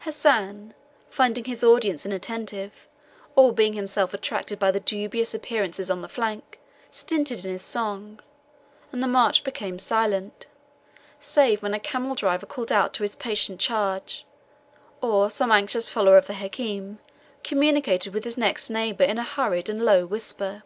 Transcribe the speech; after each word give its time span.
Hassan, 0.00 0.72
finding 1.10 1.44
his 1.44 1.62
audience 1.62 2.06
inattentive, 2.06 2.88
or 3.36 3.52
being 3.52 3.74
himself 3.74 4.14
attracted 4.14 4.58
by 4.58 4.70
the 4.70 4.80
dubious 4.80 5.34
appearances 5.34 5.90
on 5.90 6.00
the 6.00 6.08
flank, 6.08 6.58
stinted 6.90 7.44
in 7.44 7.52
his 7.52 7.60
song; 7.60 8.18
and 8.92 9.02
the 9.02 9.06
march 9.06 9.44
became 9.44 9.78
silent, 9.78 10.46
save 11.20 11.62
when 11.62 11.74
a 11.74 11.78
camel 11.78 12.14
driver 12.14 12.46
called 12.46 12.72
out 12.72 12.94
to 12.94 13.02
his 13.02 13.14
patient 13.14 13.60
charge, 13.60 14.24
or 15.02 15.28
some 15.28 15.52
anxious 15.52 15.90
follower 15.90 16.16
of 16.16 16.28
the 16.28 16.32
Hakim 16.36 16.98
communicated 17.42 18.14
with 18.14 18.24
his 18.24 18.38
next 18.38 18.70
neighbour 18.70 19.04
in 19.04 19.18
a 19.18 19.22
hurried 19.22 19.68
and 19.68 19.84
low 19.84 20.06
whisper. 20.06 20.62